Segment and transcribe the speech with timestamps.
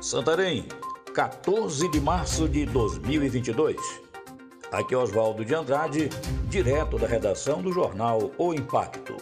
[0.00, 0.64] Santarém,
[1.14, 3.76] 14 de março de 2022.
[4.72, 6.08] Aqui é Oswaldo de Andrade,
[6.48, 9.14] direto da redação do jornal O Impacto.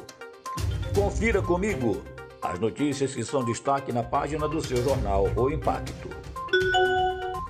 [0.95, 2.01] Confira comigo
[2.41, 6.11] as notícias que são destaque na página do seu jornal O Impacto.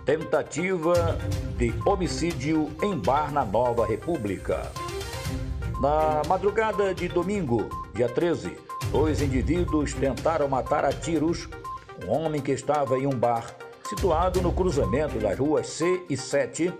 [0.06, 1.18] Tentativa
[1.58, 4.72] de homicídio em bar na Nova República.
[5.82, 8.56] Na madrugada de domingo, dia 13,
[8.90, 11.46] dois indivíduos tentaram matar a tiros
[12.08, 13.54] um homem que estava em um bar
[13.86, 16.72] situado no cruzamento das ruas C e 7,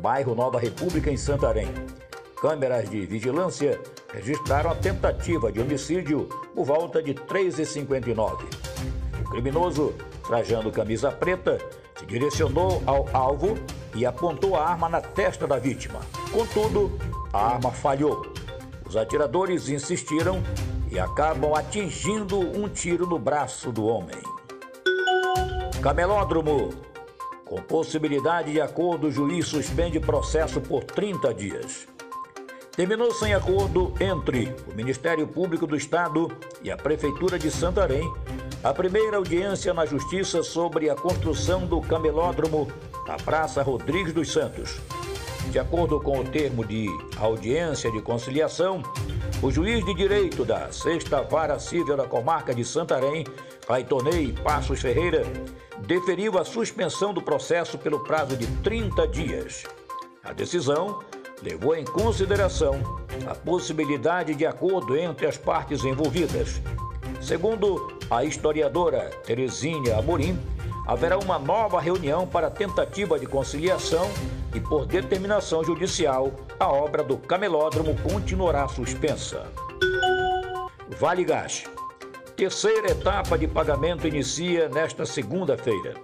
[0.00, 1.68] bairro Nova República, em Santarém.
[2.40, 3.80] Câmeras de vigilância
[4.12, 8.44] registraram a tentativa de homicídio por volta de 3h59.
[9.20, 9.92] O criminoso,
[10.26, 11.58] trajando camisa preta,
[11.98, 13.58] se direcionou ao alvo
[13.94, 16.00] e apontou a arma na testa da vítima.
[16.32, 16.96] Contudo,
[17.32, 18.32] a arma falhou.
[18.86, 20.42] Os atiradores insistiram
[20.90, 24.29] e acabam atingindo um tiro no braço do homem.
[25.80, 26.70] Camelódromo.
[27.44, 31.88] Com possibilidade de acordo, o juiz suspende processo por 30 dias.
[32.76, 36.30] Terminou sem acordo entre o Ministério Público do Estado
[36.62, 38.08] e a Prefeitura de Santarém
[38.62, 42.70] a primeira audiência na Justiça sobre a construção do camelódromo
[43.08, 44.78] na Praça Rodrigues dos Santos.
[45.50, 46.86] De acordo com o termo de
[47.16, 48.82] audiência de conciliação,
[49.42, 53.24] o juiz de direito da Sexta Vara Civil da Comarca de Santarém,
[53.66, 55.24] Claitonei Passos Ferreira,
[55.86, 59.64] deferiu a suspensão do processo pelo prazo de 30 dias.
[60.22, 61.00] A decisão
[61.42, 62.82] levou em consideração
[63.26, 66.60] a possibilidade de acordo entre as partes envolvidas.
[67.20, 70.38] Segundo a historiadora Terezinha Amorim,
[70.90, 74.10] haverá uma nova reunião para tentativa de conciliação
[74.52, 79.46] e, por determinação judicial, a obra do camelódromo continuará suspensa.
[80.98, 81.62] Vale Gás.
[82.36, 85.94] Terceira etapa de pagamento inicia nesta segunda-feira.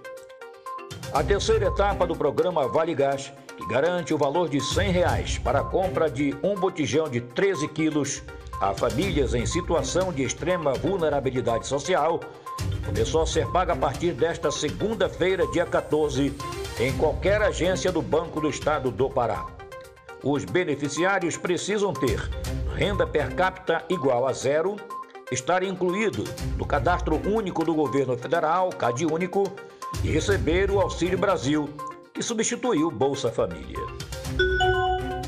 [1.11, 5.59] A terceira etapa do programa Vale Gás, que garante o valor de 100 reais para
[5.59, 8.23] a compra de um botijão de 13 quilos
[8.59, 12.19] a famílias em situação de extrema vulnerabilidade social,
[12.87, 16.33] começou a ser paga a partir desta segunda-feira, dia 14,
[16.79, 19.45] em qualquer agência do Banco do Estado do Pará.
[20.23, 22.19] Os beneficiários precisam ter
[22.73, 24.77] renda per capita igual a zero
[25.31, 26.23] estar incluído
[26.57, 29.43] no Cadastro Único do Governo Federal, CadÚnico,
[30.03, 31.69] e receber o Auxílio Brasil,
[32.13, 33.79] que substituiu Bolsa Família.